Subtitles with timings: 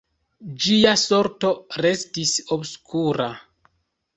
[0.63, 1.51] Ĝia sorto
[1.87, 3.29] restis obskura.